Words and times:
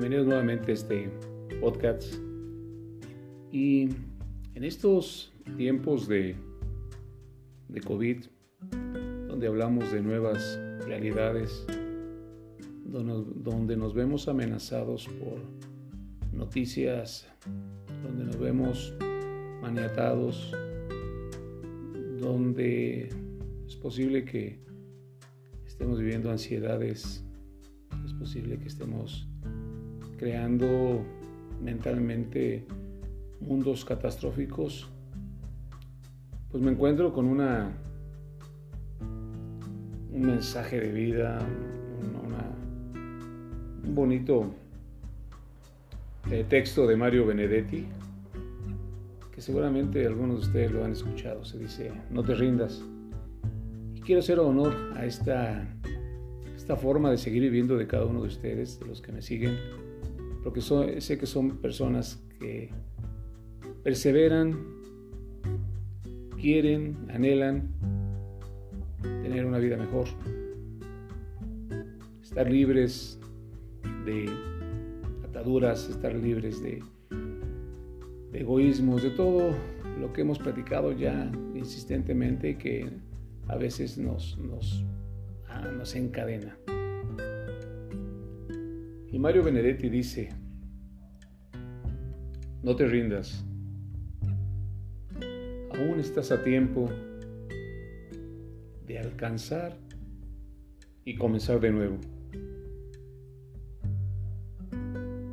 nuevamente 0.00 0.72
este 0.72 1.10
podcast. 1.60 2.14
Y 3.50 3.90
en 4.54 4.64
estos 4.64 5.32
tiempos 5.58 6.08
de, 6.08 6.34
de 7.68 7.80
COVID, 7.80 8.24
donde 9.28 9.46
hablamos 9.46 9.92
de 9.92 10.00
nuevas 10.00 10.58
realidades, 10.86 11.66
donde 12.86 13.76
nos 13.76 13.92
vemos 13.94 14.28
amenazados 14.28 15.08
por 15.20 15.38
noticias, 16.32 17.28
donde 18.02 18.24
nos 18.24 18.38
vemos 18.38 18.94
maniatados, 19.60 20.54
donde 22.18 23.10
es 23.66 23.76
posible 23.76 24.24
que 24.24 24.58
estemos 25.66 25.98
viviendo 25.98 26.30
ansiedades, 26.30 27.24
es 28.06 28.12
posible 28.14 28.58
que 28.58 28.68
estemos 28.68 29.28
creando 30.22 31.02
mentalmente 31.60 32.64
mundos 33.40 33.84
catastróficos, 33.84 34.88
pues 36.48 36.62
me 36.62 36.70
encuentro 36.70 37.12
con 37.12 37.26
una 37.26 37.72
un 40.12 40.20
mensaje 40.20 40.78
de 40.78 40.92
vida, 40.92 41.40
un 43.84 43.94
bonito 43.96 44.54
eh, 46.30 46.46
texto 46.48 46.86
de 46.86 46.94
Mario 46.94 47.26
Benedetti, 47.26 47.88
que 49.34 49.40
seguramente 49.40 50.06
algunos 50.06 50.42
de 50.42 50.46
ustedes 50.46 50.70
lo 50.70 50.84
han 50.84 50.92
escuchado. 50.92 51.44
Se 51.44 51.58
dice, 51.58 51.90
no 52.10 52.22
te 52.22 52.36
rindas. 52.36 52.80
Y 53.92 54.00
quiero 54.02 54.20
hacer 54.20 54.38
honor 54.38 54.72
a 54.94 55.04
esta, 55.04 55.66
esta 56.54 56.76
forma 56.76 57.10
de 57.10 57.18
seguir 57.18 57.42
viviendo 57.42 57.76
de 57.76 57.88
cada 57.88 58.06
uno 58.06 58.20
de 58.20 58.28
ustedes, 58.28 58.78
de 58.78 58.86
los 58.86 59.02
que 59.02 59.10
me 59.10 59.20
siguen, 59.20 59.58
porque 60.42 60.60
sé 60.60 61.18
que 61.18 61.26
son 61.26 61.58
personas 61.58 62.22
que 62.38 62.70
perseveran, 63.82 64.58
quieren, 66.40 66.96
anhelan 67.10 67.68
tener 69.02 69.46
una 69.46 69.58
vida 69.58 69.76
mejor, 69.76 70.06
estar 72.22 72.50
libres 72.50 73.20
de 74.04 74.28
ataduras, 75.24 75.88
estar 75.88 76.14
libres 76.14 76.62
de, 76.62 76.82
egoísmos, 78.32 79.02
de 79.02 79.10
todo 79.10 79.54
lo 80.00 80.12
que 80.12 80.22
hemos 80.22 80.38
platicado 80.38 80.92
ya 80.92 81.30
insistentemente 81.54 82.56
que 82.56 82.88
a 83.48 83.56
veces 83.56 83.98
nos, 83.98 84.38
ah, 85.48 85.68
nos 85.76 85.94
encadena. 85.94 86.56
Y 89.12 89.18
Mario 89.18 89.44
Benedetti 89.44 89.90
dice, 89.90 90.30
no 92.62 92.74
te 92.74 92.86
rindas, 92.86 93.44
aún 95.70 96.00
estás 96.00 96.32
a 96.32 96.42
tiempo 96.42 96.88
de 98.86 98.98
alcanzar 98.98 99.76
y 101.04 101.14
comenzar 101.16 101.60
de 101.60 101.72
nuevo. 101.72 101.98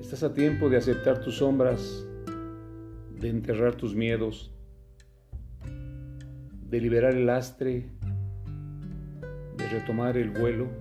Estás 0.00 0.24
a 0.24 0.34
tiempo 0.34 0.68
de 0.68 0.76
aceptar 0.76 1.20
tus 1.20 1.36
sombras, 1.36 2.04
de 3.20 3.28
enterrar 3.28 3.76
tus 3.76 3.94
miedos, 3.94 4.52
de 6.68 6.80
liberar 6.80 7.14
el 7.14 7.24
lastre, 7.24 7.88
de 9.56 9.68
retomar 9.68 10.16
el 10.16 10.30
vuelo. 10.30 10.79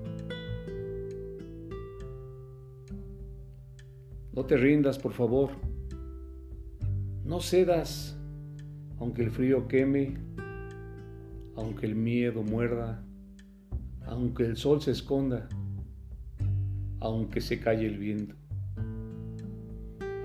No 4.34 4.46
te 4.46 4.58
rindas, 4.58 5.00
por 5.00 5.14
favor. 5.14 5.52
No 7.26 7.40
cedas, 7.42 8.18
aunque 9.00 9.24
el 9.24 9.32
frío 9.32 9.68
queme, 9.68 10.18
aunque 11.56 11.86
el 11.86 11.96
miedo 11.96 12.44
muerda, 12.44 13.04
aunque 14.06 14.44
el 14.44 14.58
sol 14.58 14.82
se 14.82 14.92
esconda, 14.92 15.48
aunque 17.00 17.42
se 17.42 17.60
calle 17.60 17.88
el 17.88 17.98
viento. 17.98 18.36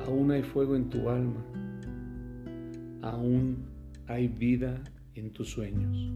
Aún 0.06 0.30
hay 0.30 0.42
fuego 0.42 0.76
en 0.76 0.88
tu 0.90 1.08
alma, 1.08 1.44
aún 3.02 3.64
hay 4.06 4.28
vida 4.28 4.82
en 5.14 5.32
tus 5.32 5.50
sueños. 5.50 6.12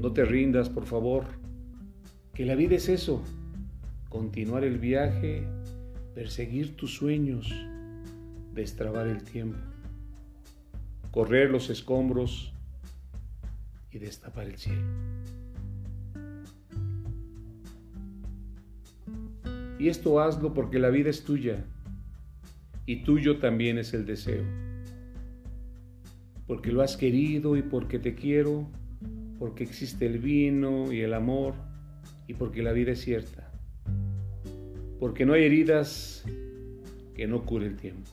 No 0.00 0.12
te 0.12 0.24
rindas, 0.24 0.68
por 0.68 0.84
favor, 0.84 1.24
que 2.34 2.44
la 2.44 2.54
vida 2.54 2.76
es 2.76 2.88
eso, 2.88 3.22
continuar 4.14 4.62
el 4.62 4.78
viaje, 4.78 5.42
perseguir 6.14 6.76
tus 6.76 6.94
sueños, 6.94 7.52
destrabar 8.54 9.08
el 9.08 9.24
tiempo 9.24 9.58
correr 11.14 11.48
los 11.48 11.70
escombros 11.70 12.52
y 13.92 13.98
destapar 13.98 14.48
el 14.48 14.56
cielo. 14.56 14.82
Y 19.78 19.88
esto 19.88 20.18
hazlo 20.18 20.52
porque 20.54 20.80
la 20.80 20.90
vida 20.90 21.10
es 21.10 21.22
tuya 21.22 21.64
y 22.84 23.04
tuyo 23.04 23.38
también 23.38 23.78
es 23.78 23.94
el 23.94 24.06
deseo. 24.06 24.42
Porque 26.48 26.72
lo 26.72 26.82
has 26.82 26.96
querido 26.96 27.56
y 27.56 27.62
porque 27.62 28.00
te 28.00 28.16
quiero, 28.16 28.68
porque 29.38 29.62
existe 29.62 30.06
el 30.06 30.18
vino 30.18 30.92
y 30.92 31.02
el 31.02 31.14
amor 31.14 31.54
y 32.26 32.34
porque 32.34 32.64
la 32.64 32.72
vida 32.72 32.90
es 32.90 33.02
cierta. 33.02 33.43
Porque 35.04 35.26
no 35.26 35.34
hay 35.34 35.44
heridas 35.44 36.24
que 37.14 37.26
no 37.26 37.44
cure 37.44 37.66
el 37.66 37.76
tiempo. 37.76 38.10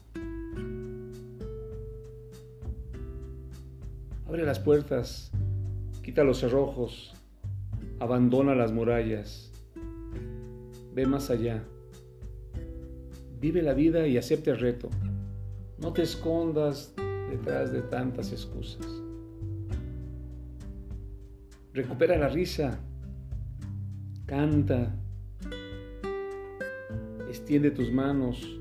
Abre 4.26 4.44
las 4.44 4.58
puertas, 4.58 5.32
quita 6.02 6.22
los 6.22 6.40
cerrojos, 6.40 7.14
abandona 7.98 8.54
las 8.54 8.72
murallas, 8.72 9.50
ve 10.92 11.06
más 11.06 11.30
allá. 11.30 11.64
Vive 13.40 13.62
la 13.62 13.72
vida 13.72 14.06
y 14.06 14.18
acepte 14.18 14.50
el 14.50 14.58
reto. 14.58 14.90
No 15.78 15.94
te 15.94 16.02
escondas 16.02 16.94
detrás 17.30 17.72
de 17.72 17.80
tantas 17.80 18.32
excusas. 18.32 18.86
Recupera 21.72 22.18
la 22.18 22.28
risa, 22.28 22.78
canta, 24.26 24.94
extiende 27.32 27.70
tus 27.70 27.90
manos, 27.90 28.60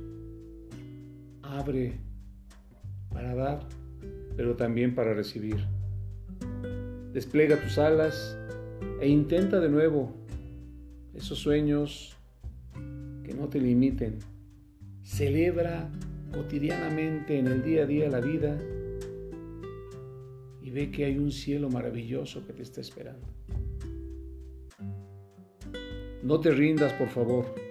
abre 1.41 1.99
para 3.09 3.35
dar 3.35 3.67
pero 4.37 4.55
también 4.55 4.95
para 4.95 5.13
recibir. 5.13 5.57
Despliega 7.11 7.61
tus 7.61 7.77
alas 7.77 8.37
e 9.01 9.09
intenta 9.09 9.59
de 9.59 9.67
nuevo 9.67 10.13
esos 11.13 11.37
sueños 11.37 12.15
que 13.25 13.33
no 13.33 13.49
te 13.49 13.59
limiten. 13.59 14.19
Celebra 15.03 15.91
cotidianamente 16.33 17.39
en 17.39 17.47
el 17.47 17.61
día 17.61 17.83
a 17.83 17.85
día 17.85 18.09
la 18.09 18.21
vida 18.21 18.57
y 20.61 20.69
ve 20.71 20.91
que 20.91 21.03
hay 21.03 21.17
un 21.17 21.33
cielo 21.33 21.69
maravilloso 21.69 22.47
que 22.47 22.53
te 22.53 22.63
está 22.63 22.79
esperando. 22.79 23.27
No 26.23 26.39
te 26.39 26.51
rindas, 26.51 26.93
por 26.93 27.09
favor. 27.09 27.70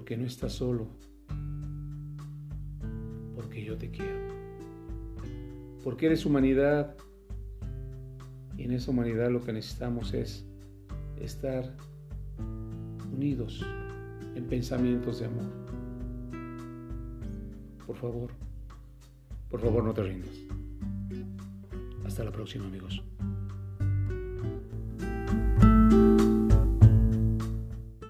porque 0.00 0.16
no 0.16 0.24
estás 0.24 0.54
solo, 0.54 0.88
porque 3.34 3.62
yo 3.62 3.76
te 3.76 3.90
quiero, 3.90 4.18
porque 5.84 6.06
eres 6.06 6.24
humanidad 6.24 6.96
y 8.56 8.62
en 8.62 8.72
esa 8.72 8.92
humanidad 8.92 9.30
lo 9.30 9.42
que 9.42 9.52
necesitamos 9.52 10.14
es 10.14 10.46
estar 11.20 11.76
unidos 13.12 13.62
en 14.34 14.46
pensamientos 14.46 15.20
de 15.20 15.26
amor. 15.26 15.52
Por 17.86 17.96
favor, 17.96 18.30
por 19.50 19.60
favor 19.60 19.84
no 19.84 19.92
te 19.92 20.02
rindas. 20.02 20.34
Hasta 22.06 22.24
la 22.24 22.32
próxima 22.32 22.64
amigos. 22.64 23.04